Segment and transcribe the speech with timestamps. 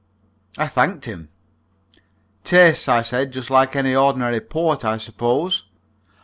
[0.57, 1.29] I thanked him.
[2.43, 5.65] "Tastes," I said, "just like any ordinary port, I suppose?"